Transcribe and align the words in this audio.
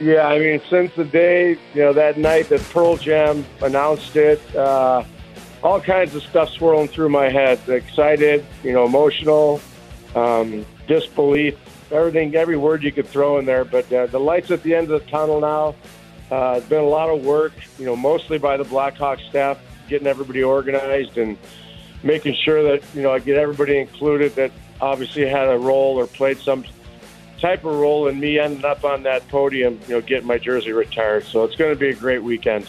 Yeah, 0.00 0.26
I 0.26 0.38
mean, 0.38 0.60
since 0.68 0.92
the 0.94 1.04
day, 1.04 1.50
you 1.72 1.82
know, 1.82 1.92
that 1.92 2.18
night 2.18 2.48
that 2.48 2.60
Pearl 2.70 2.96
Jam 2.96 3.44
announced 3.62 4.16
it, 4.16 4.40
uh, 4.56 5.04
all 5.62 5.80
kinds 5.80 6.14
of 6.14 6.22
stuff 6.24 6.50
swirling 6.50 6.88
through 6.88 7.10
my 7.10 7.30
head. 7.30 7.60
Excited, 7.68 8.44
you 8.62 8.72
know, 8.72 8.84
emotional, 8.84 9.60
um, 10.14 10.66
disbelief, 10.88 11.56
everything, 11.92 12.34
every 12.34 12.56
word 12.56 12.82
you 12.82 12.92
could 12.92 13.06
throw 13.06 13.38
in 13.38 13.44
there. 13.44 13.64
But 13.64 13.90
uh, 13.92 14.06
the 14.06 14.18
lights 14.18 14.50
at 14.50 14.62
the 14.62 14.74
end 14.74 14.90
of 14.90 15.04
the 15.04 15.10
tunnel 15.10 15.40
now. 15.40 15.74
Uh, 16.30 16.56
it's 16.58 16.68
been 16.68 16.82
a 16.82 16.86
lot 16.86 17.10
of 17.10 17.24
work, 17.24 17.52
you 17.78 17.84
know, 17.84 17.94
mostly 17.94 18.38
by 18.38 18.56
the 18.56 18.64
Blackhawk 18.64 19.20
staff, 19.28 19.58
getting 19.88 20.06
everybody 20.06 20.42
organized 20.42 21.18
and 21.18 21.36
making 22.02 22.34
sure 22.34 22.62
that, 22.62 22.82
you 22.94 23.02
know, 23.02 23.12
I 23.12 23.18
get 23.18 23.36
everybody 23.36 23.78
included 23.78 24.34
that 24.36 24.50
obviously 24.80 25.26
had 25.26 25.48
a 25.48 25.58
role 25.58 25.96
or 25.96 26.06
played 26.06 26.38
some 26.38 26.64
type 27.40 27.64
of 27.64 27.74
role 27.76 28.08
and 28.08 28.20
me 28.20 28.38
ending 28.38 28.64
up 28.64 28.84
on 28.84 29.02
that 29.04 29.26
podium, 29.28 29.80
you 29.86 29.94
know, 29.94 30.00
getting 30.00 30.26
my 30.26 30.38
jersey 30.38 30.72
retired. 30.72 31.24
So 31.24 31.44
it's 31.44 31.56
going 31.56 31.72
to 31.72 31.78
be 31.78 31.90
a 31.90 31.94
great 31.94 32.22
weekend. 32.22 32.68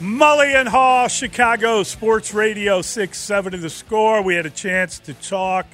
Mully 0.00 0.54
and 0.54 0.68
Haugh, 0.68 1.08
Chicago 1.08 1.84
Sports 1.84 2.34
Radio 2.34 2.82
6 2.82 3.16
7 3.16 3.52
to 3.52 3.58
the 3.58 3.70
score. 3.70 4.20
We 4.22 4.34
had 4.34 4.46
a 4.46 4.50
chance 4.50 4.98
to 5.00 5.14
talk 5.14 5.66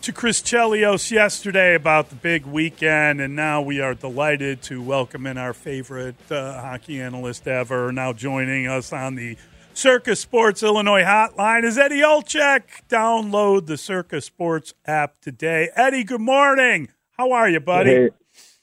to 0.00 0.12
Chris 0.12 0.40
Chelios 0.40 1.10
yesterday 1.10 1.74
about 1.74 2.10
the 2.10 2.14
big 2.14 2.46
weekend, 2.46 3.20
and 3.20 3.36
now 3.36 3.62
we 3.62 3.80
are 3.80 3.94
delighted 3.94 4.60
to 4.62 4.82
welcome 4.82 5.26
in 5.26 5.38
our 5.38 5.52
favorite 5.52 6.16
uh, 6.30 6.60
hockey 6.60 7.00
analyst 7.00 7.46
ever, 7.46 7.90
now 7.92 8.12
joining 8.12 8.66
us 8.66 8.92
on 8.92 9.14
the 9.14 9.36
Circa 9.74 10.14
Sports 10.14 10.62
Illinois 10.62 11.02
hotline 11.02 11.64
is 11.64 11.76
Eddie 11.76 12.00
Olczyk. 12.00 12.62
Download 12.88 13.66
the 13.66 13.76
Circa 13.76 14.20
Sports 14.20 14.72
app 14.86 15.20
today. 15.20 15.68
Eddie, 15.74 16.04
good 16.04 16.20
morning. 16.20 16.88
How 17.18 17.32
are 17.32 17.48
you, 17.48 17.58
buddy? 17.60 17.90
Hey, 17.90 18.08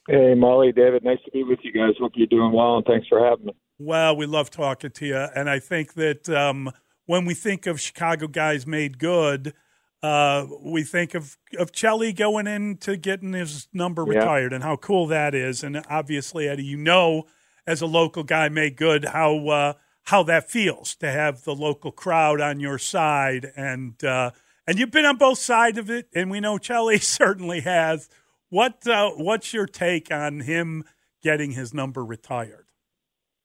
hey, 0.07 0.33
Mully, 0.35 0.73
David. 0.73 1.03
Nice 1.03 1.19
to 1.25 1.31
be 1.31 1.43
with 1.43 1.59
you 1.63 1.73
guys. 1.73 1.95
Hope 1.99 2.13
you're 2.15 2.27
doing 2.27 2.53
well, 2.53 2.77
and 2.77 2.85
thanks 2.85 3.07
for 3.07 3.23
having 3.23 3.47
me. 3.47 3.53
Well, 3.77 4.15
we 4.15 4.25
love 4.25 4.49
talking 4.49 4.91
to 4.91 5.05
you, 5.05 5.17
and 5.17 5.49
I 5.49 5.59
think 5.59 5.93
that 5.95 6.29
um, 6.29 6.71
when 7.07 7.25
we 7.25 7.33
think 7.33 7.67
of 7.67 7.81
Chicago 7.81 8.27
guys 8.27 8.65
made 8.65 8.97
good, 8.97 9.53
uh, 10.01 10.45
we 10.63 10.83
think 10.83 11.13
of 11.13 11.37
of 11.59 11.71
Chelly 11.73 12.13
going 12.13 12.47
into 12.47 12.95
getting 12.95 13.33
his 13.33 13.67
number 13.73 14.05
Yeah. 14.07 14.19
retired, 14.19 14.53
and 14.53 14.63
how 14.63 14.77
cool 14.77 15.07
that 15.07 15.35
is. 15.35 15.61
And 15.63 15.83
obviously, 15.89 16.47
Eddie, 16.47 16.63
you 16.63 16.77
know, 16.77 17.25
as 17.67 17.81
a 17.81 17.85
local 17.85 18.23
guy 18.23 18.47
made 18.49 18.77
good, 18.77 19.05
how 19.05 19.47
uh, 19.49 19.73
how 20.05 20.23
that 20.23 20.49
feels 20.49 20.95
to 20.95 21.11
have 21.11 21.43
the 21.43 21.55
local 21.55 21.91
crowd 21.91 22.41
on 22.41 22.59
your 22.59 22.77
side, 22.77 23.51
and 23.55 24.03
uh, 24.03 24.31
and 24.67 24.79
you've 24.79 24.91
been 24.91 25.05
on 25.05 25.17
both 25.17 25.37
sides 25.37 25.77
of 25.77 25.89
it, 25.89 26.07
and 26.13 26.29
we 26.31 26.39
know 26.39 26.57
Chelly 26.57 26.97
certainly 26.99 27.61
has. 27.61 28.09
What 28.49 28.85
uh, 28.87 29.11
what's 29.11 29.53
your 29.53 29.65
take 29.67 30.11
on 30.11 30.41
him 30.41 30.83
getting 31.23 31.51
his 31.51 31.73
number 31.73 32.03
retired? 32.03 32.65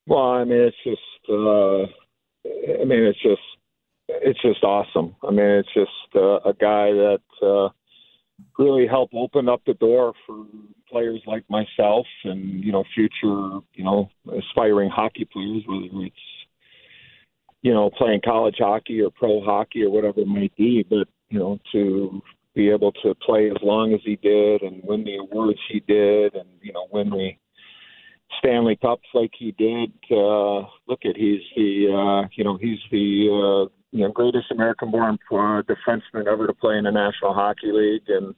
Well, 0.06 0.30
I 0.30 0.44
mean, 0.44 0.60
it's 0.60 0.76
just, 0.84 1.00
uh, 1.28 1.82
I 2.80 2.84
mean, 2.84 3.02
it's 3.02 3.20
just, 3.22 3.42
it's 4.08 4.40
just 4.40 4.62
awesome. 4.62 5.16
I 5.26 5.32
mean, 5.32 5.46
it's 5.46 5.74
just 5.74 6.14
uh, 6.14 6.38
a 6.48 6.52
guy 6.52 6.92
that 6.92 7.20
uh, 7.42 7.70
really 8.56 8.86
helped 8.86 9.14
open 9.14 9.48
up 9.48 9.62
the 9.66 9.74
door 9.74 10.12
for 10.26 10.46
players 10.88 11.20
like 11.26 11.44
myself 11.50 12.06
and 12.24 12.62
you 12.62 12.70
know 12.70 12.84
future 12.94 13.58
you 13.74 13.82
know 13.82 14.08
aspiring 14.38 14.90
hockey 14.90 15.26
players, 15.30 15.62
whether 15.66 16.04
it's 16.04 16.16
you 17.62 17.72
know 17.72 17.90
playing 17.90 18.20
college 18.24 18.56
hockey 18.58 19.00
or 19.00 19.10
pro 19.10 19.42
hockey 19.42 19.82
or 19.82 19.90
whatever 19.90 20.20
it 20.20 20.26
might 20.26 20.54
be, 20.56 20.84
but 20.88 21.08
you 21.28 21.38
know 21.38 21.58
to 21.72 22.22
be 22.54 22.70
able 22.70 22.92
to 22.92 23.14
play 23.16 23.50
as 23.50 23.56
long 23.62 23.92
as 23.92 24.00
he 24.04 24.16
did 24.16 24.62
and 24.62 24.82
win 24.82 25.04
the 25.04 25.16
awards 25.16 25.58
he 25.70 25.80
did 25.80 26.34
and 26.34 26.48
you 26.62 26.72
know 26.72 26.86
win 26.90 27.10
the 27.10 27.30
Stanley 28.38 28.76
Cups 28.76 29.06
like 29.14 29.30
he 29.38 29.52
did. 29.52 29.92
Uh, 30.10 30.66
look 30.88 31.04
at 31.04 31.16
he's 31.16 31.42
the 31.54 31.88
uh, 31.92 32.28
you 32.34 32.44
know 32.44 32.58
he's 32.60 32.78
the 32.90 33.28
uh, 33.28 33.72
you 33.92 34.04
know 34.04 34.12
greatest 34.12 34.50
American-born 34.50 35.18
uh, 35.30 35.62
defenseman 35.62 36.26
ever 36.26 36.46
to 36.46 36.54
play 36.54 36.76
in 36.76 36.84
the 36.84 36.90
National 36.90 37.34
Hockey 37.34 37.72
League, 37.72 38.08
and 38.08 38.34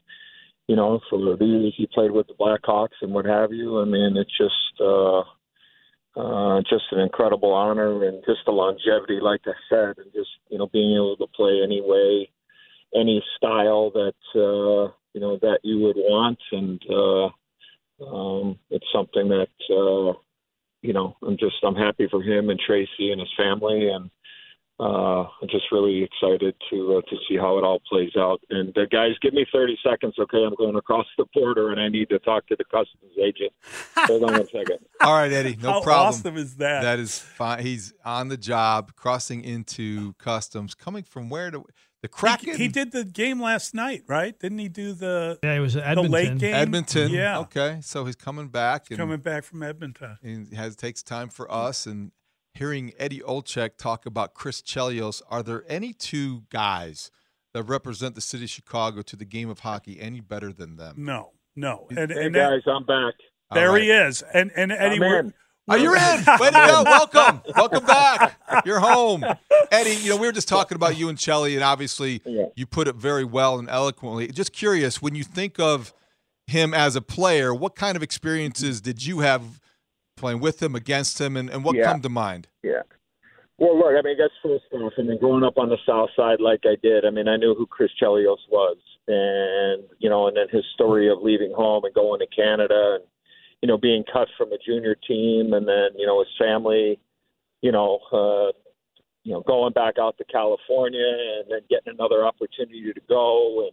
you 0.67 0.77
know 0.77 1.01
for 1.09 1.19
the 1.19 1.45
years 1.45 1.75
he 1.77 1.89
played 1.93 2.11
with 2.11 2.27
the 2.27 2.35
Blackhawks 2.35 3.01
and 3.03 3.13
what 3.13 3.25
have 3.25 3.53
you. 3.53 3.81
I 3.81 3.85
mean, 3.85 4.17
it's 4.17 4.37
just 4.37 4.81
uh, 4.81 5.23
uh, 6.19 6.61
just 6.69 6.85
an 6.91 6.99
incredible 6.99 7.53
honor 7.53 8.05
and 8.05 8.23
just 8.27 8.41
the 8.45 8.51
longevity, 8.51 9.21
like 9.21 9.43
I 9.47 9.53
said, 9.71 9.99
and 9.99 10.13
just 10.13 10.31
you 10.49 10.59
know 10.59 10.67
being 10.67 10.95
able 10.97 11.17
to 11.17 11.27
play 11.29 11.61
any 11.63 11.81
way, 11.81 12.29
any 12.95 13.23
style 13.37 13.91
that 13.93 14.15
uh, 14.35 14.93
you 15.15 15.21
know 15.21 15.39
that 15.43 15.61
you 15.63 15.79
would 15.79 15.97
want, 15.97 16.39
and 16.51 16.83
uh, 16.91 17.27
um, 18.05 18.59
it's 18.71 18.87
something 18.93 19.29
that 19.29 19.49
uh, 19.71 20.19
you 20.83 20.93
know 20.93 21.17
I'm 21.25 21.37
just 21.39 21.57
I'm 21.63 21.77
happy 21.77 22.09
for 22.11 22.23
him 22.23 22.51
and 22.51 22.59
Tracy 22.59 23.13
and 23.13 23.21
his 23.21 23.33
family, 23.37 23.89
and 23.89 24.11
uh, 24.81 25.23
I'm 25.43 25.49
just 25.51 25.65
really 25.73 26.03
excited 26.05 26.55
to 26.71 26.99
uh, 26.99 27.01
to 27.11 27.17
see 27.29 27.37
how 27.37 27.59
it 27.59 27.65
all 27.65 27.81
plays 27.89 28.13
out. 28.17 28.41
And 28.51 28.77
uh, 28.79 28.83
guys, 28.91 29.13
give 29.21 29.35
me 29.35 29.45
30 29.53 29.77
seconds, 29.85 30.15
okay? 30.19 30.45
I'm 30.45 30.55
going 30.55 30.77
across 30.77 31.07
the 31.17 31.25
border 31.35 31.73
and 31.73 31.81
I 31.81 31.89
need 31.89 32.09
to 32.11 32.19
talk 32.21 32.47
to 32.49 32.57
the 32.57 32.65
customs 32.65 33.13
agent. 33.21 33.53
Hold 33.97 34.25
on 34.25 34.33
one 34.35 34.47
second. 34.53 34.79
All 35.01 35.15
right, 35.15 35.33
Eddie, 35.33 35.57
no 35.61 35.73
How 35.73 35.83
problem. 35.83 36.09
awesome 36.09 36.37
is 36.37 36.57
that? 36.57 36.83
That 36.83 36.99
is 37.01 37.19
fine. 37.19 37.61
He's 37.63 37.93
on 38.05 38.29
the 38.29 38.37
job, 38.37 38.95
crossing 38.95 39.43
into 39.43 40.13
customs, 40.15 40.75
coming 40.75 41.03
from 41.03 41.29
where 41.29 41.51
to 41.51 41.65
the 42.01 42.07
Kraken. 42.07 42.51
He, 42.53 42.65
he 42.65 42.69
did 42.69 42.93
the 42.93 43.05
game 43.05 43.43
last 43.43 43.75
night, 43.75 44.05
right? 44.07 44.39
Didn't 44.39 44.59
he 44.59 44.69
do 44.69 44.93
the 44.93 45.41
Yeah, 45.43 45.55
it 45.55 45.59
was 45.59 45.75
the 45.75 45.85
Edmonton. 45.85 46.13
late 46.13 46.39
game? 46.39 46.55
Edmonton. 46.55 47.11
Yeah, 47.11 47.41
Okay, 47.41 47.79
so 47.83 48.05
he's 48.05 48.15
coming 48.15 48.47
back 48.47 48.87
and, 48.91 48.99
coming 48.99 49.19
back 49.19 49.43
from 49.43 49.65
Edmonton. 49.65 50.17
and 50.23 50.53
has 50.55 50.77
takes 50.77 51.03
time 51.03 51.29
for 51.29 51.51
us 51.53 51.87
and 51.87 52.13
hearing 52.59 52.93
Eddie 52.99 53.21
Olczyk 53.21 53.77
talk 53.79 54.05
about 54.07 54.35
Chris 54.35 54.61
Chelios. 54.63 55.23
Are 55.31 55.43
there 55.43 55.65
any 55.69 55.93
two 55.93 56.43
guys 56.51 57.11
that 57.55 57.63
represent 57.63 58.15
the 58.15 58.21
city 58.21 58.45
of 58.45 58.51
Chicago 58.51 59.03
to 59.03 59.17
the 59.17 59.25
game 59.25 59.49
of 59.49 59.61
hockey 59.61 59.99
any 60.01 60.21
better 60.21 60.53
than 60.53 60.77
them? 60.77 60.97
No, 60.99 61.33
no, 61.57 61.87
and 61.97 62.11
Hey 62.13 62.27
and 62.27 62.35
that- 62.35 62.51
guys, 62.51 62.63
I'm 62.67 62.85
back. 62.85 63.15
there 63.55 63.71
All 63.71 63.77
he 63.77 63.91
is. 63.91 64.23
And 64.35 64.51
and 64.57 64.73
Eddie, 64.73 64.97
I'm 64.97 65.01
we're- 65.01 65.19
in. 65.21 65.35
Oh, 65.71 65.75
you're 65.77 65.97
in. 65.97 66.25
Way 66.41 66.49
to 66.49 66.67
go. 66.67 66.83
Welcome. 66.87 67.43
Welcome 67.55 67.85
back. 67.85 68.41
You're 68.65 68.81
home. 68.81 69.23
Eddie, 69.71 69.97
you 70.03 70.09
know, 70.09 70.17
we 70.17 70.27
were 70.27 70.33
just 70.33 70.49
talking 70.49 70.77
about 70.77 70.97
you 70.97 71.11
and 71.11 71.19
Chelly, 71.19 71.55
and 71.57 71.63
obviously 71.63 72.23
Yeah. 72.25 72.47
you 72.57 72.65
put 72.65 72.89
it 72.89 72.95
very 72.97 73.25
well 73.25 73.59
and 73.59 73.69
eloquently. 73.69 74.29
Just 74.29 74.55
curious, 74.55 75.03
when 75.03 75.15
you 75.15 75.25
think 75.25 75.61
of 75.61 75.93
him 76.47 76.73
as 76.73 76.97
a 76.97 77.03
player, 77.03 77.55
what 77.55 77.77
kind 77.77 77.97
of 77.97 78.03
experiences 78.03 78.81
did 78.81 79.05
you 79.05 79.19
have 79.19 79.61
playing 80.19 80.41
with 80.41 80.63
him, 80.63 80.75
against 80.75 81.21
him, 81.21 81.37
and, 81.37 81.49
and 81.51 81.65
what 81.65 81.77
Yeah. 81.77 81.85
come 81.85 82.01
to 82.03 82.09
mind? 82.09 82.49
Yeah. 82.63 82.83
Well, 83.59 83.77
look, 83.77 83.93
I 83.99 84.03
mean, 84.03 84.17
that's 84.19 84.33
first 84.43 84.65
off, 84.73 84.93
I 84.99 85.03
mean, 85.03 85.19
growing 85.19 85.43
up 85.43 85.59
on 85.59 85.69
the 85.69 85.79
South 85.85 86.11
Side 86.15 86.41
like 86.41 86.61
I 86.65 86.77
did, 86.81 87.05
I 87.05 87.11
mean, 87.11 87.27
I 87.27 87.37
knew 87.37 87.55
who 87.57 87.67
Chris 87.67 87.91
Chelios 88.01 88.39
was, 88.51 88.77
and 89.09 89.83
you 89.99 90.09
know, 90.09 90.29
and 90.29 90.37
then 90.37 90.47
his 90.51 90.65
story 90.75 91.11
of 91.11 91.19
leaving 91.23 91.53
home 91.53 91.85
and 91.85 91.93
going 91.95 92.21
to 92.21 92.27
Canada, 92.29 92.99
and 93.01 93.05
you 93.61 93.67
know, 93.67 93.77
being 93.77 94.05
cut 94.13 94.29
from 94.39 94.53
a 94.53 94.59
junior 94.65 94.95
team, 94.95 95.53
and 95.55 95.67
then 95.67 95.89
you 95.97 96.07
know, 96.07 96.21
his 96.21 96.29
family, 96.39 97.01
you 97.61 97.73
know, 97.73 97.99
uh, 98.13 98.53
you 99.25 99.33
know, 99.33 99.41
going 99.41 99.73
back 99.73 99.95
out 99.99 100.17
to 100.19 100.25
California, 100.25 101.41
and 101.41 101.51
then 101.51 101.61
getting 101.69 101.93
another 101.95 102.25
opportunity 102.25 102.93
to 102.93 103.01
go, 103.09 103.63
and 103.67 103.73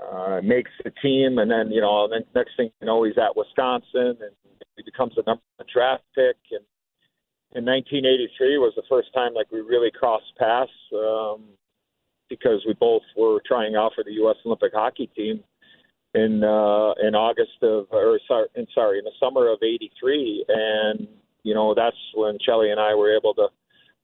uh, 0.00 0.40
makes 0.42 0.70
the 0.84 0.92
team, 1.02 1.38
and 1.38 1.50
then 1.50 1.70
you 1.70 1.80
know, 1.80 2.08
then 2.08 2.22
next 2.34 2.56
thing 2.56 2.70
you 2.80 2.86
know, 2.86 3.04
he's 3.04 3.18
at 3.18 3.36
Wisconsin, 3.36 4.16
and 4.20 4.32
he 4.76 4.82
becomes 4.84 5.12
a 5.16 5.22
number 5.26 5.42
one 5.56 5.66
draft 5.72 6.04
pick. 6.14 6.36
And 6.50 6.64
in 7.54 7.64
1983 7.64 8.58
was 8.58 8.72
the 8.76 8.82
first 8.88 9.12
time 9.14 9.34
like 9.34 9.50
we 9.50 9.60
really 9.60 9.90
crossed 9.90 10.32
paths 10.38 10.70
um, 10.94 11.44
because 12.28 12.62
we 12.66 12.74
both 12.74 13.02
were 13.16 13.40
trying 13.46 13.74
out 13.74 13.92
for 13.94 14.04
the 14.04 14.12
U.S. 14.12 14.36
Olympic 14.44 14.72
hockey 14.74 15.10
team 15.16 15.42
in 16.14 16.42
uh, 16.44 16.92
in 17.06 17.14
August 17.14 17.62
of 17.62 17.86
or 17.90 18.18
sorry, 18.26 18.48
in, 18.54 18.66
sorry 18.74 18.98
in 18.98 19.04
the 19.04 19.16
summer 19.20 19.50
of 19.50 19.58
'83, 19.62 20.44
and 20.48 21.08
you 21.42 21.54
know 21.54 21.74
that's 21.74 21.96
when 22.14 22.38
Chelly 22.44 22.70
and 22.70 22.80
I 22.80 22.94
were 22.94 23.14
able 23.16 23.34
to 23.34 23.48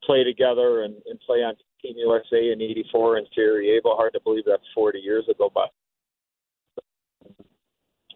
play 0.04 0.22
together 0.24 0.82
and, 0.82 0.94
and 1.08 1.18
play 1.20 1.38
on 1.38 1.54
Team 1.82 1.94
USA 1.96 2.52
in 2.52 2.60
'84 2.60 3.18
in 3.18 3.26
Sarajevo. 3.34 3.96
Hard 3.96 4.12
to 4.14 4.20
believe 4.20 4.44
that's 4.46 4.62
40 4.74 4.98
years 4.98 5.24
ago, 5.28 5.50
but 5.52 5.70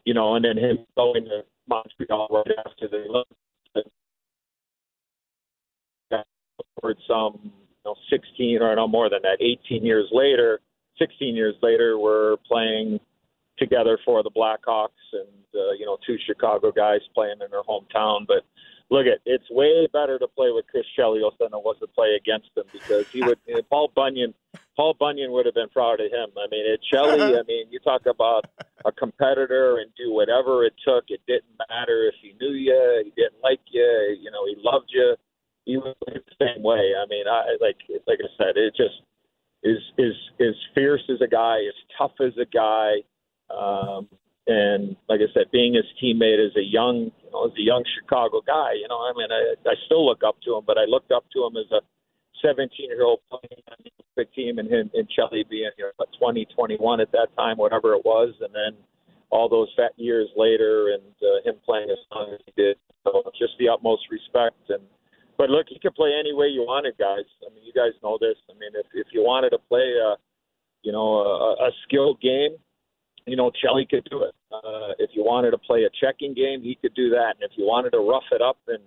you 0.08 0.14
know, 0.14 0.36
and 0.36 0.44
then 0.46 0.56
him 0.56 0.78
going 0.96 1.24
to 1.24 1.42
Montreal 1.68 2.28
right 2.30 2.58
after 2.64 2.88
the 2.88 3.04
Olympics. 3.10 3.90
Some, 7.06 7.40
you 7.44 7.50
know, 7.84 7.94
16 8.08 8.62
or 8.62 8.74
no 8.74 8.88
more 8.88 9.10
than 9.10 9.20
that, 9.22 9.36
18 9.40 9.84
years 9.84 10.08
later, 10.10 10.60
16 10.98 11.36
years 11.36 11.54
later, 11.60 11.98
we're 11.98 12.36
playing 12.48 13.00
together 13.58 13.98
for 14.06 14.22
the 14.22 14.30
Blackhawks 14.30 14.88
and 15.12 15.28
uh, 15.54 15.72
you 15.78 15.84
know 15.84 15.98
two 16.06 16.16
Chicago 16.26 16.72
guys 16.72 17.00
playing 17.14 17.36
in 17.44 17.50
their 17.50 17.62
hometown. 17.62 18.26
But 18.26 18.44
look 18.90 19.06
at 19.06 19.18
it's 19.26 19.44
way 19.50 19.86
better 19.92 20.18
to 20.18 20.28
play 20.28 20.50
with 20.50 20.66
Chris 20.70 20.86
Chelios 20.98 21.36
than 21.38 21.48
it 21.48 21.62
was 21.62 21.76
to 21.80 21.86
play 21.86 22.16
against 22.16 22.48
him 22.56 22.64
because 22.72 23.06
he 23.08 23.22
would 23.22 23.38
Paul 23.68 23.90
Bunyan 23.94 24.32
Paul 24.78 24.94
Bunyan 24.94 25.32
would 25.32 25.44
have 25.44 25.56
been 25.56 25.68
proud 25.70 25.98
of 25.98 26.06
him. 26.06 26.30
I 26.38 26.46
mean, 26.52 26.64
it 26.64 26.80
Chelly. 26.88 27.20
I 27.38 27.42
mean, 27.48 27.66
you 27.68 27.80
talk 27.80 28.06
about 28.06 28.44
a 28.86 28.92
competitor 28.92 29.78
and 29.78 29.90
do 29.96 30.14
whatever 30.14 30.64
it 30.64 30.74
took. 30.86 31.04
It 31.08 31.20
didn't 31.26 31.50
matter 31.68 32.06
if 32.06 32.14
he 32.22 32.32
knew 32.40 32.54
you, 32.54 33.02
he 33.04 33.10
didn't 33.20 33.42
like 33.42 33.60
you, 33.72 34.16
you 34.22 34.30
know, 34.30 34.46
he 34.46 34.54
loved 34.62 34.90
you. 34.90 35.16
He 35.64 35.76
was 35.76 35.96
the 36.06 36.20
same 36.40 36.62
way. 36.62 36.92
I 36.96 37.06
mean, 37.10 37.26
I 37.26 37.56
like 37.60 37.76
like 38.06 38.20
I 38.22 38.30
said, 38.38 38.56
it 38.56 38.74
just 38.76 39.02
is 39.64 39.82
is 39.98 40.14
is 40.38 40.54
fierce 40.76 41.02
as 41.10 41.20
a 41.20 41.28
guy, 41.28 41.58
as 41.58 41.74
tough 41.98 42.14
as 42.20 42.32
a 42.40 42.46
guy. 42.46 43.02
Um, 43.50 44.08
and 44.46 44.96
like 45.08 45.20
I 45.20 45.28
said, 45.34 45.50
being 45.50 45.74
his 45.74 45.84
teammate 46.00 46.38
as 46.38 46.56
a 46.56 46.64
young, 46.64 47.10
you 47.24 47.30
know, 47.32 47.46
as 47.46 47.52
a 47.58 47.62
young 47.62 47.84
Chicago 47.98 48.40
guy, 48.46 48.74
you 48.74 48.86
know, 48.88 48.96
I 48.96 49.12
mean, 49.16 49.28
I, 49.30 49.68
I 49.68 49.74
still 49.86 50.06
look 50.06 50.22
up 50.24 50.40
to 50.42 50.56
him, 50.56 50.62
but 50.64 50.78
I 50.78 50.84
looked 50.84 51.10
up 51.10 51.24
to 51.34 51.44
him 51.44 51.56
as 51.56 51.70
a 51.72 51.82
17 52.42 52.70
year 52.88 53.04
old 53.04 53.20
playing 53.30 53.62
on 53.70 53.76
the 53.84 53.90
Olympic 53.98 54.34
team 54.34 54.58
and 54.58 54.68
him 54.68 54.90
and 54.94 55.08
Chelly 55.10 55.44
being, 55.48 55.70
you 55.78 55.84
know, 55.84 56.06
20, 56.18 56.46
21 56.54 57.00
at 57.00 57.12
that 57.12 57.28
time, 57.36 57.56
whatever 57.56 57.94
it 57.94 58.04
was. 58.04 58.34
And 58.40 58.54
then 58.54 58.78
all 59.30 59.48
those 59.48 59.68
fat 59.76 59.92
years 59.96 60.28
later 60.36 60.94
and 60.94 61.02
uh, 61.22 61.48
him 61.48 61.56
playing 61.64 61.90
as 61.90 61.98
long 62.14 62.32
as 62.32 62.40
he 62.46 62.52
did. 62.56 62.76
So 63.04 63.22
just 63.38 63.52
the 63.58 63.68
utmost 63.68 64.02
respect. 64.10 64.58
And, 64.68 64.82
but 65.36 65.50
look, 65.50 65.66
he 65.68 65.78
could 65.78 65.94
play 65.94 66.12
any 66.18 66.34
way 66.34 66.46
you 66.46 66.62
wanted, 66.62 66.96
guys. 66.98 67.26
I 67.46 67.54
mean, 67.54 67.64
you 67.64 67.72
guys 67.72 67.92
know 68.02 68.18
this. 68.20 68.36
I 68.50 68.54
mean, 68.58 68.70
if, 68.74 68.86
if 68.94 69.06
you 69.12 69.22
wanted 69.22 69.50
to 69.50 69.58
play 69.68 69.94
a, 70.02 70.16
you 70.82 70.92
know, 70.92 71.22
a, 71.22 71.68
a 71.68 71.70
skilled 71.86 72.20
game, 72.20 72.56
you 73.26 73.36
know, 73.36 73.50
Chelly 73.62 73.86
could 73.88 74.08
do 74.10 74.22
it. 74.22 74.34
Uh, 74.50 74.96
if 74.98 75.10
you 75.12 75.22
wanted 75.22 75.50
to 75.50 75.58
play 75.58 75.84
a 75.84 75.90
checking 76.00 76.34
game, 76.34 76.62
he 76.62 76.78
could 76.80 76.94
do 76.94 77.10
that. 77.10 77.36
And 77.36 77.42
if 77.42 77.52
you 77.56 77.64
wanted 77.66 77.90
to 77.90 77.98
rough 77.98 78.24
it 78.32 78.40
up 78.40 78.56
and 78.68 78.82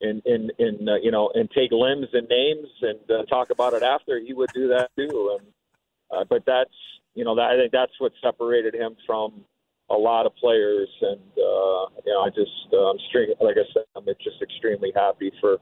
and 0.00 0.22
and, 0.24 0.52
and 0.58 0.88
uh, 0.88 0.96
you 1.02 1.10
know 1.10 1.30
and 1.34 1.50
take 1.50 1.70
limbs 1.72 2.08
and 2.12 2.28
names 2.28 2.68
and 2.82 3.10
uh, 3.10 3.24
talk 3.26 3.50
about 3.50 3.74
it 3.74 3.82
after, 3.82 4.18
he 4.18 4.32
would 4.32 4.50
do 4.54 4.68
that 4.68 4.90
too. 4.96 5.38
And 5.38 5.46
uh, 6.10 6.24
but 6.28 6.42
that's 6.46 6.74
you 7.14 7.24
know 7.24 7.34
that, 7.34 7.50
I 7.50 7.56
think 7.56 7.72
that's 7.72 7.92
what 7.98 8.12
separated 8.22 8.74
him 8.74 8.96
from 9.06 9.44
a 9.90 9.94
lot 9.94 10.26
of 10.26 10.34
players. 10.36 10.88
And 11.02 11.20
uh, 11.20 11.84
you 12.04 12.12
know, 12.12 12.20
I 12.22 12.28
just 12.28 12.72
uh, 12.72 12.90
I'm 12.90 12.98
string 13.08 13.32
like 13.40 13.56
I 13.56 13.66
said, 13.72 13.84
I'm 13.96 14.04
just 14.06 14.42
extremely 14.42 14.92
happy 14.94 15.32
for 15.40 15.58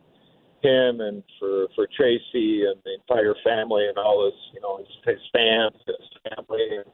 him 0.63 1.01
and 1.01 1.23
for 1.39 1.67
for 1.75 1.89
Tracy 1.97 2.65
and 2.67 2.81
the 2.85 2.95
entire 2.95 3.35
family 3.45 3.87
and 3.89 3.99
all 3.99 4.25
his 4.25 4.39
you 4.55 4.61
know 4.61 4.79
his, 4.79 4.89
his 5.05 5.23
fans, 5.33 5.75
his 5.87 6.35
family. 6.35 6.79
And, 6.79 6.87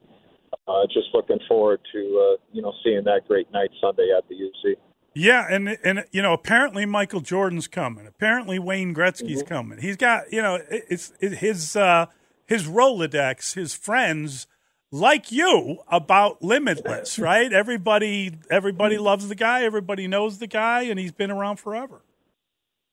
uh, 0.68 0.86
just 0.86 1.08
looking 1.12 1.38
forward 1.48 1.80
to 1.92 1.98
uh, 1.98 2.36
you 2.52 2.62
know 2.62 2.72
seeing 2.82 3.04
that 3.04 3.26
great 3.28 3.50
night 3.52 3.70
Sunday 3.80 4.10
at 4.16 4.26
the 4.28 4.34
UC. 4.34 4.76
Yeah, 5.14 5.46
and 5.48 5.78
and 5.84 6.04
you 6.10 6.22
know 6.22 6.32
apparently 6.32 6.86
Michael 6.86 7.20
Jordan's 7.20 7.68
coming. 7.68 8.06
Apparently 8.06 8.58
Wayne 8.58 8.94
Gretzky's 8.94 9.42
mm-hmm. 9.42 9.48
coming. 9.48 9.78
He's 9.78 9.96
got 9.96 10.32
you 10.32 10.42
know 10.42 10.58
it's 10.68 11.12
it, 11.20 11.34
his 11.38 11.76
uh, 11.76 12.06
his 12.46 12.66
Rolodex, 12.66 13.54
his 13.54 13.74
friends 13.74 14.46
like 14.90 15.30
you 15.32 15.78
about 15.88 16.42
Limitless, 16.42 17.18
right? 17.18 17.52
everybody 17.52 18.32
everybody 18.50 18.98
loves 18.98 19.28
the 19.28 19.34
guy. 19.34 19.62
Everybody 19.64 20.08
knows 20.08 20.38
the 20.38 20.46
guy, 20.48 20.82
and 20.82 20.98
he's 20.98 21.12
been 21.12 21.30
around 21.30 21.56
forever. 21.56 22.02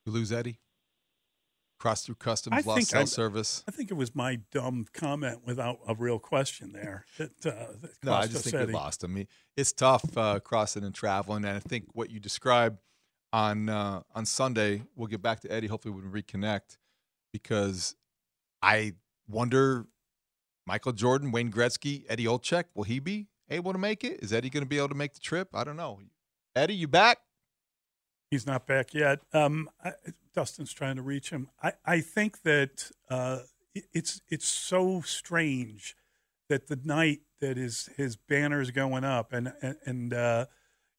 You 0.05 0.13
lose 0.13 0.31
Eddie 0.31 0.60
cross 1.81 2.05
through 2.05 2.15
customs, 2.15 2.55
I 2.55 2.69
lost 2.69 2.89
cell 2.89 3.01
I, 3.01 3.05
service. 3.05 3.63
I 3.67 3.71
think 3.71 3.89
it 3.89 3.95
was 3.95 4.15
my 4.15 4.39
dumb 4.51 4.85
comment 4.93 5.39
without 5.45 5.79
a 5.87 5.95
real 5.95 6.19
question 6.19 6.73
there. 6.73 7.05
That, 7.17 7.45
uh, 7.45 7.73
that 7.81 7.91
no, 8.03 8.13
I 8.13 8.27
just 8.27 8.45
think 8.45 8.67
we 8.67 8.73
lost 8.73 9.03
him. 9.03 9.25
It's 9.57 9.73
tough 9.73 10.05
uh, 10.15 10.39
crossing 10.39 10.83
and 10.83 10.93
traveling, 10.93 11.43
and 11.43 11.57
I 11.57 11.59
think 11.59 11.85
what 11.93 12.11
you 12.11 12.19
described 12.19 12.77
on 13.33 13.67
uh, 13.67 14.01
on 14.13 14.25
Sunday, 14.25 14.83
we'll 14.95 15.07
get 15.07 15.21
back 15.21 15.39
to 15.41 15.51
Eddie. 15.51 15.67
Hopefully, 15.67 15.93
we 15.93 16.01
can 16.01 16.11
reconnect 16.11 16.77
because 17.33 17.95
I 18.61 18.93
wonder, 19.27 19.87
Michael 20.67 20.91
Jordan, 20.91 21.31
Wayne 21.31 21.51
Gretzky, 21.51 22.05
Eddie 22.07 22.25
Olczyk, 22.25 22.65
will 22.75 22.83
he 22.83 22.99
be 22.99 23.27
able 23.49 23.73
to 23.73 23.79
make 23.79 24.03
it? 24.03 24.19
Is 24.21 24.31
Eddie 24.31 24.49
going 24.49 24.63
to 24.63 24.69
be 24.69 24.77
able 24.77 24.89
to 24.89 24.95
make 24.95 25.13
the 25.13 25.19
trip? 25.19 25.49
I 25.55 25.63
don't 25.63 25.77
know. 25.77 25.99
Eddie, 26.55 26.75
you 26.75 26.87
back? 26.87 27.17
He's 28.31 28.47
not 28.47 28.65
back 28.65 28.93
yet. 28.93 29.19
Um, 29.33 29.69
I, 29.83 29.91
Dustin's 30.33 30.73
trying 30.73 30.95
to 30.95 31.01
reach 31.01 31.29
him. 31.29 31.49
I, 31.61 31.73
I 31.85 31.99
think 31.99 32.43
that 32.43 32.89
uh, 33.09 33.39
it's 33.93 34.21
it's 34.29 34.47
so 34.47 35.01
strange 35.01 35.95
that 36.47 36.67
the 36.67 36.79
night 36.83 37.19
that 37.41 37.57
his 37.57 37.89
his 37.97 38.15
banners 38.15 38.71
going 38.71 39.03
up 39.03 39.33
and 39.33 39.51
and, 39.61 39.75
and 39.85 40.13
uh, 40.13 40.45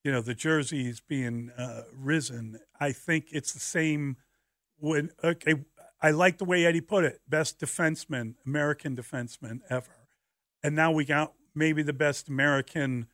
you 0.04 0.12
know 0.12 0.20
the 0.20 0.34
jerseys 0.34 1.00
being 1.00 1.50
uh, 1.56 1.82
risen. 1.94 2.60
I 2.78 2.92
think 2.92 3.28
it's 3.32 3.52
the 3.52 3.60
same. 3.60 4.18
When 4.78 5.10
okay, 5.24 5.54
I 6.02 6.10
like 6.10 6.36
the 6.36 6.44
way 6.44 6.66
Eddie 6.66 6.82
put 6.82 7.04
it. 7.04 7.20
Best 7.26 7.58
defenseman, 7.58 8.34
American 8.44 8.94
defenseman 8.94 9.60
ever, 9.70 10.06
and 10.62 10.76
now 10.76 10.92
we 10.92 11.06
got 11.06 11.32
maybe 11.54 11.82
the 11.82 11.92
best 11.94 12.28
American 12.28 13.06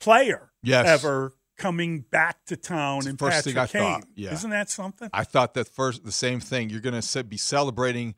player 0.00 0.52
yes. 0.62 0.86
ever 0.86 1.34
coming 1.56 2.00
back 2.00 2.44
to 2.46 2.56
town 2.56 3.06
in 3.06 3.16
first 3.16 3.44
Patrick 3.44 3.54
thing 3.54 3.62
I 3.62 3.66
Kane. 3.66 4.00
Thought, 4.00 4.08
yeah. 4.14 4.32
Isn't 4.32 4.50
that 4.50 4.70
something? 4.70 5.08
I 5.12 5.24
thought 5.24 5.54
that 5.54 5.68
first 5.68 6.04
the 6.04 6.12
same 6.12 6.40
thing. 6.40 6.70
You're 6.70 6.80
going 6.80 7.00
to 7.00 7.24
be 7.24 7.36
celebrating 7.36 8.14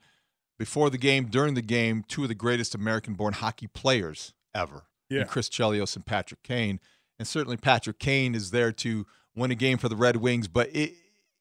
before 0.58 0.90
the 0.90 0.98
game, 0.98 1.26
during 1.26 1.54
the 1.54 1.62
game, 1.62 2.04
two 2.08 2.22
of 2.22 2.28
the 2.28 2.34
greatest 2.34 2.74
American-born 2.74 3.34
hockey 3.34 3.68
players 3.68 4.34
ever, 4.54 4.84
yeah. 5.08 5.24
Chris 5.24 5.48
Chelios 5.48 5.94
and 5.94 6.04
Patrick 6.04 6.42
Kane. 6.42 6.80
And 7.18 7.28
certainly 7.28 7.56
Patrick 7.56 7.98
Kane 7.98 8.34
is 8.34 8.50
there 8.50 8.72
to 8.72 9.06
win 9.36 9.52
a 9.52 9.54
game 9.54 9.78
for 9.78 9.88
the 9.88 9.94
Red 9.94 10.16
Wings, 10.16 10.48
but 10.48 10.68
it, 10.74 10.94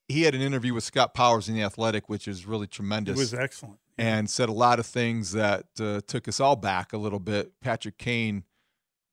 he 0.06 0.22
had 0.22 0.34
an 0.36 0.40
interview 0.40 0.72
with 0.72 0.84
Scott 0.84 1.14
Powers 1.14 1.48
in 1.48 1.56
the 1.56 1.62
Athletic, 1.62 2.08
which 2.08 2.28
is 2.28 2.46
really 2.46 2.68
tremendous. 2.68 3.16
It 3.16 3.20
was 3.20 3.34
excellent, 3.34 3.78
and 3.98 4.30
said 4.30 4.48
a 4.48 4.52
lot 4.52 4.78
of 4.78 4.86
things 4.86 5.32
that 5.32 5.66
uh, 5.80 6.00
took 6.06 6.28
us 6.28 6.38
all 6.38 6.54
back 6.54 6.92
a 6.92 6.96
little 6.96 7.18
bit. 7.18 7.60
Patrick 7.60 7.98
Kane, 7.98 8.44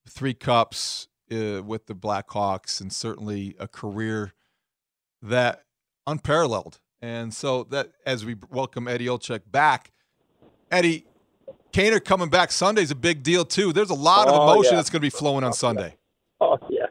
three 0.07 0.35
cups, 0.35 1.07
uh, 1.31 1.63
with 1.63 1.87
the 1.87 1.95
Blackhawks 1.95 2.81
and 2.81 2.91
certainly 2.91 3.55
a 3.59 3.67
career 3.67 4.33
that 5.21 5.63
unparalleled. 6.07 6.79
And 7.01 7.33
so 7.33 7.63
that 7.65 7.91
as 8.05 8.25
we 8.25 8.35
welcome 8.49 8.87
Eddie 8.87 9.07
Olczyk 9.07 9.41
back, 9.51 9.91
Eddie 10.71 11.05
Kaner 11.71 12.03
coming 12.03 12.29
back 12.29 12.51
Sunday 12.51 12.81
is 12.81 12.91
a 12.91 12.95
big 12.95 13.21
deal 13.21 13.45
too. 13.45 13.73
There's 13.73 13.89
a 13.89 13.95
lot 13.95 14.27
of 14.27 14.35
oh, 14.35 14.43
emotion 14.43 14.73
yeah. 14.73 14.77
that's 14.77 14.89
going 14.89 15.01
to 15.01 15.05
be 15.05 15.09
flowing 15.09 15.43
on 15.43 15.53
Sunday. 15.53 15.97
Oh 16.39 16.57
yeah, 16.69 16.85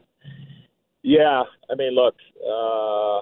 yeah. 1.03 1.43
I 1.69 1.75
mean, 1.75 1.93
look, 1.93 2.15
uh, 2.47 3.21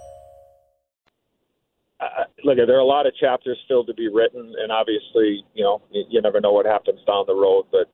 Look, 2.57 2.67
there 2.67 2.75
are 2.77 2.79
a 2.79 2.85
lot 2.85 3.07
of 3.07 3.15
chapters 3.15 3.57
still 3.65 3.85
to 3.85 3.93
be 3.93 4.07
written, 4.07 4.53
and 4.59 4.71
obviously, 4.71 5.43
you 5.53 5.63
know, 5.63 5.81
you, 5.91 6.03
you 6.09 6.21
never 6.21 6.39
know 6.41 6.51
what 6.51 6.65
happens 6.65 6.99
down 7.05 7.25
the 7.27 7.35
road. 7.35 7.65
But 7.71 7.91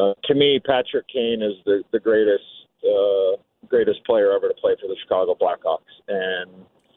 uh, 0.00 0.14
to 0.24 0.34
me, 0.34 0.60
Patrick 0.64 1.06
Kane 1.08 1.42
is 1.42 1.54
the 1.64 1.82
the 1.92 2.00
greatest 2.00 2.44
uh, 2.84 3.40
greatest 3.68 4.04
player 4.04 4.32
ever 4.32 4.48
to 4.48 4.54
play 4.54 4.76
for 4.80 4.88
the 4.88 4.96
Chicago 5.02 5.34
Blackhawks, 5.34 5.94
and 6.08 6.50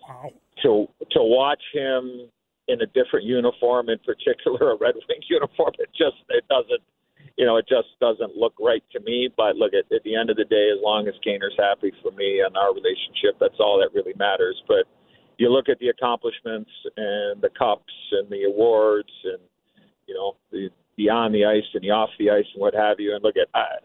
Wow. 0.08 0.32
to 0.64 0.88
to 1.12 1.20
watch 1.22 1.62
him 1.74 2.30
in 2.68 2.82
a 2.82 2.86
different 2.88 3.26
uniform, 3.26 3.90
in 3.90 4.00
particular 4.00 4.72
a 4.72 4.78
Red 4.78 4.96
Wing 4.96 5.22
uniform, 5.30 5.74
it 5.80 5.90
just 5.98 6.18
it 6.30 6.46
doesn't. 6.50 6.82
You 7.36 7.46
know, 7.46 7.58
it 7.58 7.68
just 7.68 7.90
doesn't 8.00 8.36
look 8.36 8.54
right 8.60 8.84
to 8.94 9.00
me. 9.02 9.30
But 9.36 9.58
look, 9.58 9.74
at, 9.74 9.92
at 9.94 10.02
the 10.04 10.16
end 10.16 10.30
of 10.30 10.38
the 10.38 10.46
day, 10.46 10.70
as 10.74 10.82
long 10.82 11.08
as 11.08 11.14
Kaner's 11.26 11.54
happy 11.58 11.92
for 12.02 12.12
me 12.12 12.42
and 12.46 12.56
our 12.58 12.74
relationship, 12.74 13.38
that's 13.40 13.60
all 13.60 13.78
that 13.78 13.94
really 13.94 14.14
matters. 14.18 14.58
But 14.68 14.86
you 15.38 15.50
look 15.50 15.70
at 15.70 15.80
the 15.80 15.90
accomplishments 15.90 16.70
and 16.96 17.42
the 17.42 17.50
cups 17.58 17.94
and 18.12 18.30
the 18.30 18.44
awards 18.44 19.12
and 19.24 19.40
you 20.08 20.16
know 20.16 20.36
the 20.52 20.70
the 20.98 21.10
on 21.10 21.32
the 21.32 21.46
ice 21.46 21.64
and 21.74 21.84
the 21.84 21.92
off 21.92 22.10
the 22.18 22.30
ice 22.30 22.46
and 22.54 22.62
what 22.62 22.74
have 22.74 23.00
you. 23.00 23.14
And 23.14 23.24
look 23.24 23.36
at 23.38 23.48
I 23.54 23.78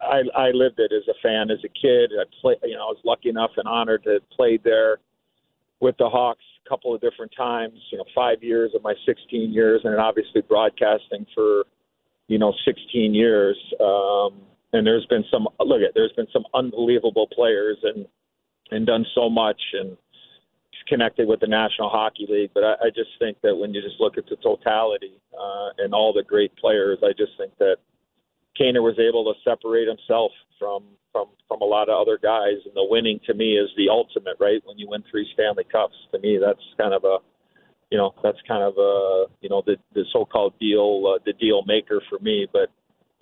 I, 0.00 0.22
I 0.36 0.50
lived 0.50 0.78
it 0.78 0.92
as 0.92 1.08
a 1.08 1.18
fan 1.22 1.50
as 1.50 1.58
a 1.64 1.68
kid. 1.68 2.12
I 2.18 2.24
play 2.40 2.56
you 2.64 2.74
know 2.74 2.82
I 2.82 2.92
was 2.92 3.00
lucky 3.04 3.30
enough 3.30 3.52
and 3.56 3.66
honored 3.66 4.04
to 4.04 4.14
have 4.14 4.30
played 4.30 4.62
there 4.62 4.98
with 5.80 5.96
the 5.98 6.08
Hawks 6.08 6.44
a 6.64 6.68
couple 6.68 6.94
of 6.94 7.00
different 7.00 7.32
times 7.36 7.78
you 7.90 7.98
know 7.98 8.04
5 8.14 8.42
years 8.42 8.72
of 8.74 8.82
my 8.82 8.94
16 9.06 9.52
years 9.52 9.80
and 9.84 9.92
then 9.92 10.00
obviously 10.00 10.42
broadcasting 10.42 11.26
for 11.34 11.64
you 12.28 12.38
know 12.38 12.52
16 12.64 13.14
years. 13.14 13.56
Um 13.80 14.42
and 14.74 14.86
there's 14.86 15.06
been 15.06 15.24
some 15.30 15.48
look 15.60 15.80
at 15.80 15.94
there's 15.94 16.12
been 16.12 16.26
some 16.32 16.44
unbelievable 16.52 17.28
players 17.32 17.78
and 17.82 18.06
and 18.70 18.86
done 18.86 19.06
so 19.14 19.30
much 19.30 19.60
and 19.72 19.96
connected 20.86 21.28
with 21.28 21.40
the 21.40 21.46
National 21.46 21.88
Hockey 21.88 22.26
League. 22.28 22.50
But 22.54 22.64
I, 22.64 22.72
I 22.86 22.88
just 22.94 23.10
think 23.18 23.38
that 23.42 23.56
when 23.56 23.72
you 23.74 23.82
just 23.82 24.00
look 24.00 24.18
at 24.18 24.26
the 24.26 24.36
totality 24.36 25.20
uh, 25.32 25.70
and 25.78 25.94
all 25.94 26.12
the 26.12 26.22
great 26.22 26.54
players, 26.56 26.98
I 27.02 27.12
just 27.16 27.32
think 27.38 27.56
that 27.58 27.76
Kaner 28.58 28.82
was 28.82 28.98
able 28.98 29.24
to 29.32 29.38
separate 29.48 29.88
himself 29.88 30.32
from 30.58 30.84
from 31.12 31.28
from 31.48 31.60
a 31.62 31.64
lot 31.64 31.88
of 31.88 32.00
other 32.00 32.18
guys. 32.22 32.58
And 32.64 32.74
the 32.74 32.86
winning 32.88 33.20
to 33.26 33.34
me 33.34 33.56
is 33.56 33.70
the 33.76 33.88
ultimate, 33.88 34.36
right? 34.40 34.62
When 34.64 34.78
you 34.78 34.88
win 34.88 35.02
three 35.10 35.28
Stanley 35.34 35.64
Cups, 35.70 35.94
to 36.12 36.18
me 36.18 36.38
that's 36.38 36.62
kind 36.78 36.94
of 36.94 37.04
a 37.04 37.18
you 37.90 37.98
know 37.98 38.14
that's 38.22 38.38
kind 38.46 38.62
of 38.62 38.74
a 38.78 39.26
you 39.40 39.48
know 39.48 39.62
the 39.66 39.76
the 39.94 40.04
so-called 40.12 40.54
deal 40.58 41.14
uh, 41.14 41.18
the 41.24 41.32
deal 41.34 41.62
maker 41.66 42.02
for 42.08 42.18
me. 42.20 42.46
But 42.52 42.70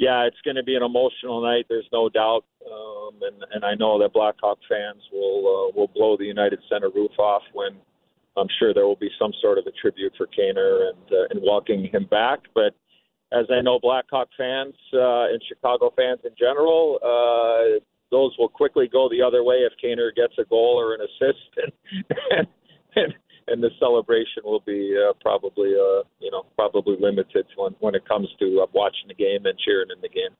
yeah, 0.02 0.26
it's 0.26 0.40
going 0.44 0.56
to 0.56 0.64
be 0.64 0.74
an 0.74 0.82
emotional 0.82 1.40
night. 1.40 1.66
There's 1.68 1.86
no 1.92 2.08
doubt, 2.08 2.42
um, 2.66 3.20
and 3.22 3.38
and 3.52 3.64
I 3.64 3.76
know 3.76 4.00
that 4.00 4.12
Blackhawk 4.12 4.58
fans 4.68 5.00
will 5.12 5.46
uh, 5.46 5.78
will 5.78 5.86
blow 5.94 6.16
the 6.16 6.24
United 6.24 6.58
Center 6.68 6.90
roof 6.92 7.12
off 7.20 7.42
when 7.52 7.78
I'm 8.36 8.48
sure 8.58 8.74
there 8.74 8.84
will 8.84 8.96
be 8.98 9.10
some 9.16 9.30
sort 9.40 9.58
of 9.58 9.66
a 9.68 9.70
tribute 9.80 10.12
for 10.18 10.26
Kaner 10.26 10.90
and 10.90 11.06
uh, 11.12 11.30
and 11.30 11.40
welcoming 11.46 11.88
him 11.92 12.08
back. 12.10 12.40
But 12.52 12.74
as 13.30 13.46
I 13.48 13.60
know, 13.62 13.78
Blackhawk 13.78 14.26
fans 14.36 14.74
uh, 14.92 15.30
and 15.30 15.40
Chicago 15.46 15.92
fans 15.94 16.18
in 16.24 16.32
general, 16.36 16.98
uh, 16.98 17.78
those 18.10 18.34
will 18.40 18.48
quickly 18.48 18.88
go 18.92 19.08
the 19.08 19.22
other 19.22 19.44
way 19.44 19.62
if 19.62 19.72
Kaner 19.78 20.10
gets 20.16 20.34
a 20.36 20.44
goal 20.44 20.82
or 20.82 20.94
an 20.94 21.00
assist, 21.02 21.46
and 21.62 21.72
and, 22.32 22.48
and 22.96 23.14
the 23.46 23.70
celebration 23.78 24.42
will 24.44 24.60
be 24.60 24.96
uh, 24.96 25.12
probably 25.20 25.70
uh, 25.74 26.02
you 26.20 26.30
know 26.30 26.46
probably 26.56 26.96
limited 26.98 27.46
when 27.56 27.74
when 27.80 27.94
it 27.94 28.06
comes 28.06 28.28
to 28.38 28.60
uh, 28.62 28.66
watching 28.72 29.08
the 29.08 29.14
game 29.14 29.46
and 29.46 29.58
cheering 29.58 29.88
in 29.94 30.00
the 30.00 30.08
game. 30.08 30.36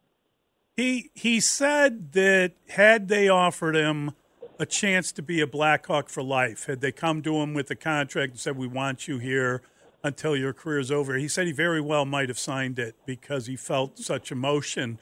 He 0.76 1.10
he 1.14 1.40
said 1.40 2.12
that 2.12 2.52
had 2.70 3.08
they 3.08 3.28
offered 3.28 3.76
him 3.76 4.12
a 4.58 4.66
chance 4.66 5.12
to 5.12 5.22
be 5.22 5.40
a 5.40 5.46
Blackhawk 5.46 6.08
for 6.08 6.22
life, 6.22 6.66
had 6.66 6.80
they 6.80 6.92
come 6.92 7.22
to 7.22 7.36
him 7.36 7.54
with 7.54 7.70
a 7.70 7.74
contract 7.74 8.32
and 8.32 8.40
said, 8.40 8.56
"We 8.56 8.66
want 8.66 9.08
you 9.08 9.18
here 9.18 9.62
until 10.02 10.36
your 10.36 10.52
career's 10.52 10.90
over," 10.90 11.16
he 11.16 11.28
said 11.28 11.46
he 11.46 11.52
very 11.52 11.80
well 11.80 12.04
might 12.04 12.28
have 12.28 12.38
signed 12.38 12.78
it 12.78 12.96
because 13.06 13.46
he 13.46 13.56
felt 13.56 13.98
such 13.98 14.32
emotion 14.32 14.98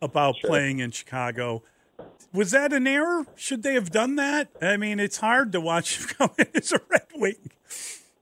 about 0.00 0.36
playing 0.42 0.80
in 0.80 0.90
Chicago. 0.90 1.62
Was 2.32 2.50
that 2.52 2.72
an 2.72 2.86
error? 2.86 3.26
Should 3.36 3.62
they 3.62 3.74
have 3.74 3.90
done 3.90 4.16
that? 4.16 4.48
I 4.60 4.76
mean, 4.76 5.00
it's 5.00 5.18
hard 5.18 5.52
to 5.52 5.60
watch 5.60 5.98
him 5.98 6.06
come 6.18 6.30
in 6.38 6.48
as 6.54 6.72
a 6.72 6.80
Red 6.88 7.06
Wing. 7.14 7.50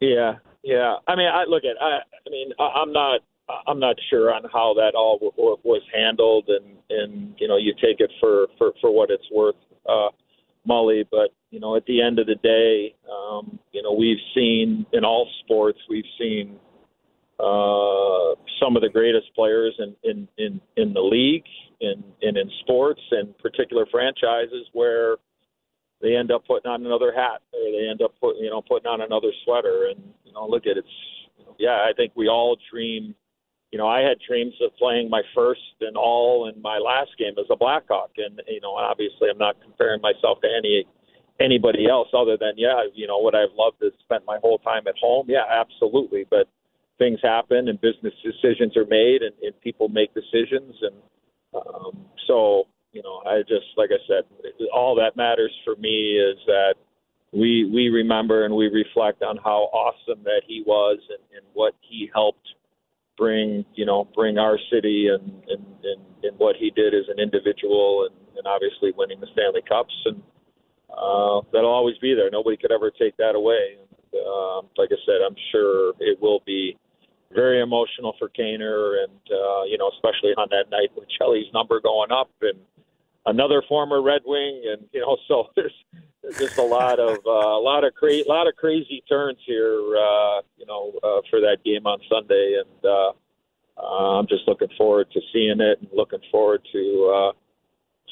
Yeah, 0.00 0.36
yeah. 0.62 0.96
I 1.06 1.16
mean, 1.16 1.28
I 1.28 1.44
look 1.46 1.64
at. 1.64 1.80
I, 1.80 1.98
I 1.98 2.30
mean, 2.30 2.52
I, 2.58 2.64
I'm 2.64 2.92
not. 2.92 3.20
I'm 3.66 3.80
not 3.80 3.96
sure 4.08 4.32
on 4.32 4.42
how 4.52 4.74
that 4.74 4.92
all 4.94 5.18
w- 5.18 5.58
was 5.64 5.82
handled, 5.92 6.48
and 6.48 6.76
and 6.88 7.34
you 7.38 7.48
know, 7.48 7.56
you 7.56 7.74
take 7.74 8.00
it 8.00 8.10
for 8.20 8.46
for 8.58 8.72
for 8.80 8.90
what 8.90 9.10
it's 9.10 9.28
worth, 9.32 9.56
uh, 9.88 10.08
Mully. 10.68 11.04
But 11.10 11.30
you 11.50 11.60
know, 11.60 11.76
at 11.76 11.84
the 11.86 12.00
end 12.00 12.18
of 12.18 12.26
the 12.26 12.36
day, 12.36 12.94
um, 13.10 13.58
you 13.72 13.82
know, 13.82 13.92
we've 13.92 14.20
seen 14.34 14.86
in 14.92 15.04
all 15.04 15.28
sports, 15.44 15.78
we've 15.88 16.04
seen 16.18 16.58
uh, 17.40 18.34
some 18.60 18.76
of 18.76 18.82
the 18.82 18.90
greatest 18.92 19.34
players 19.34 19.74
in 19.78 19.96
in 20.04 20.28
in, 20.38 20.60
in 20.76 20.92
the 20.92 21.00
league, 21.00 21.44
in, 22.30 22.36
in 22.36 22.50
sports, 22.60 23.00
and 23.10 23.36
particular 23.38 23.86
franchises 23.90 24.66
where 24.72 25.16
they 26.00 26.16
end 26.16 26.30
up 26.30 26.46
putting 26.46 26.70
on 26.70 26.86
another 26.86 27.12
hat 27.12 27.42
or 27.52 27.60
they 27.60 27.88
end 27.88 28.02
up 28.02 28.14
put, 28.20 28.36
you 28.38 28.50
know 28.50 28.62
putting 28.62 28.86
on 28.86 29.00
another 29.00 29.32
sweater. 29.44 29.88
And 29.90 30.00
you 30.24 30.32
know 30.32 30.46
look 30.46 30.66
at 30.66 30.76
it's 30.76 30.88
yeah 31.58 31.84
I 31.88 31.92
think 31.96 32.12
we 32.16 32.28
all 32.28 32.56
dream 32.72 33.14
you 33.70 33.78
know 33.78 33.86
I 33.86 34.00
had 34.00 34.18
dreams 34.26 34.54
of 34.62 34.74
playing 34.76 35.10
my 35.10 35.22
first 35.34 35.76
and 35.80 35.96
all 35.96 36.50
in 36.52 36.60
my 36.62 36.78
last 36.78 37.10
game 37.18 37.34
as 37.38 37.46
a 37.50 37.56
Blackhawk. 37.56 38.12
And 38.16 38.40
you 38.48 38.60
know 38.60 38.74
obviously 38.74 39.28
I'm 39.30 39.38
not 39.38 39.56
comparing 39.62 40.00
myself 40.00 40.40
to 40.40 40.48
any 40.48 40.86
anybody 41.40 41.88
else 41.88 42.08
other 42.16 42.36
than 42.38 42.54
yeah 42.56 42.84
you 42.94 43.06
know 43.06 43.18
what 43.18 43.34
I've 43.34 43.54
loved 43.56 43.82
is 43.82 43.92
spent 44.00 44.24
my 44.26 44.38
whole 44.40 44.58
time 44.58 44.88
at 44.88 44.96
home. 45.00 45.26
Yeah 45.28 45.44
absolutely. 45.50 46.24
But 46.28 46.48
things 46.98 47.18
happen 47.22 47.68
and 47.68 47.80
business 47.80 48.14
decisions 48.22 48.76
are 48.76 48.84
made 48.84 49.22
and, 49.22 49.34
and 49.42 49.58
people 49.60 49.88
make 49.88 50.12
decisions. 50.14 50.76
And 50.80 50.96
um, 51.52 52.04
so 52.30 52.66
you 52.92 53.02
know, 53.02 53.22
I 53.26 53.40
just 53.42 53.66
like 53.76 53.90
I 53.92 54.00
said, 54.06 54.24
all 54.74 54.94
that 54.96 55.16
matters 55.16 55.52
for 55.64 55.76
me 55.76 56.18
is 56.18 56.38
that 56.46 56.74
we 57.32 57.70
we 57.72 57.88
remember 57.88 58.44
and 58.44 58.54
we 58.54 58.66
reflect 58.66 59.22
on 59.22 59.36
how 59.36 59.70
awesome 59.72 60.22
that 60.24 60.42
he 60.46 60.62
was 60.66 60.98
and, 61.10 61.22
and 61.36 61.46
what 61.54 61.74
he 61.80 62.10
helped 62.12 62.48
bring, 63.16 63.64
you 63.74 63.86
know, 63.86 64.08
bring 64.14 64.38
our 64.38 64.58
city 64.72 65.08
and 65.08 65.22
and, 65.48 65.64
and, 65.84 66.02
and 66.24 66.38
what 66.38 66.56
he 66.56 66.70
did 66.70 66.94
as 66.94 67.04
an 67.08 67.20
individual 67.20 68.08
and, 68.08 68.16
and 68.36 68.46
obviously 68.46 68.92
winning 68.96 69.20
the 69.20 69.28
Stanley 69.32 69.62
Cups 69.68 69.94
and 70.06 70.22
uh, 70.90 71.40
that'll 71.52 71.70
always 71.70 71.98
be 71.98 72.14
there. 72.14 72.28
Nobody 72.30 72.56
could 72.56 72.72
ever 72.72 72.90
take 72.90 73.16
that 73.18 73.36
away. 73.36 73.78
And, 73.78 74.26
um, 74.26 74.66
like 74.76 74.90
I 74.90 74.98
said, 75.06 75.22
I'm 75.24 75.36
sure 75.52 75.92
it 76.00 76.20
will 76.20 76.42
be 76.44 76.76
very 77.32 77.60
emotional 77.60 78.14
for 78.18 78.28
Kaner, 78.28 79.04
and 79.04 79.20
uh, 79.30 79.62
you 79.64 79.78
know, 79.78 79.90
especially 79.94 80.30
on 80.36 80.48
that 80.50 80.70
night 80.70 80.90
with 80.96 81.08
Chelly's 81.18 81.52
number 81.52 81.80
going 81.80 82.10
up 82.10 82.30
and 82.42 82.58
another 83.26 83.62
former 83.68 84.02
Red 84.02 84.22
Wing, 84.24 84.62
and 84.66 84.88
you 84.92 85.00
know, 85.00 85.16
so 85.28 85.48
there's, 85.56 85.74
there's 86.22 86.38
just 86.38 86.58
a 86.58 86.62
lot 86.62 86.98
of 86.98 87.18
uh, 87.26 87.30
a 87.30 87.62
lot 87.62 87.84
of 87.84 87.94
cra- 87.94 88.26
lot 88.26 88.48
of 88.48 88.56
crazy 88.56 89.02
turns 89.08 89.38
here, 89.46 89.80
uh, 89.96 90.40
you 90.56 90.66
know, 90.66 90.92
uh, 91.02 91.20
for 91.30 91.40
that 91.40 91.58
game 91.64 91.86
on 91.86 91.98
Sunday, 92.08 92.60
and 92.60 92.84
uh, 92.84 93.12
uh, 93.80 94.18
I'm 94.18 94.26
just 94.26 94.46
looking 94.46 94.68
forward 94.76 95.08
to 95.12 95.20
seeing 95.32 95.60
it, 95.60 95.78
and 95.80 95.88
looking 95.92 96.20
forward 96.30 96.62
to 96.72 97.12
uh, 97.14 97.32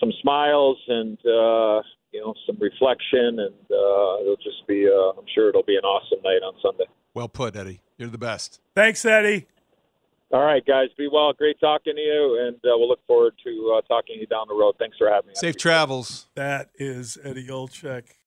some 0.01 0.13
smiles 0.23 0.79
and 0.89 1.19
uh, 1.27 1.83
you 2.13 2.21
know 2.21 2.35
some 2.47 2.57
reflection, 2.61 3.39
and 3.39 3.65
uh, 3.71 4.23
it'll 4.23 4.41
just 4.43 4.67
be, 4.67 4.89
uh, 4.89 5.19
I'm 5.19 5.27
sure 5.35 5.49
it'll 5.49 5.63
be 5.63 5.77
an 5.77 5.85
awesome 5.85 6.21
night 6.23 6.43
on 6.43 6.55
Sunday. 6.63 6.87
Well 7.19 7.29
put, 7.29 7.57
Eddie. 7.57 7.81
You're 7.97 8.11
the 8.11 8.17
best. 8.17 8.61
Thanks, 8.77 9.05
Eddie. 9.05 9.49
All 10.31 10.45
right, 10.45 10.65
guys, 10.65 10.87
be 10.97 11.09
well. 11.13 11.33
Great 11.33 11.59
talking 11.59 11.97
to 11.97 12.01
you, 12.01 12.47
and 12.47 12.55
uh, 12.59 12.79
we'll 12.79 12.87
look 12.87 13.05
forward 13.09 13.35
to 13.43 13.77
uh, 13.77 13.81
talking 13.89 14.15
to 14.15 14.21
you 14.21 14.27
down 14.29 14.47
the 14.47 14.55
road. 14.55 14.77
Thanks 14.79 14.97
for 14.97 15.11
having 15.11 15.31
me. 15.31 15.35
Safe 15.35 15.57
travels. 15.57 16.29
That 16.37 16.71
is 16.77 17.19
Eddie 17.25 17.49
Olczyk. 17.49 18.05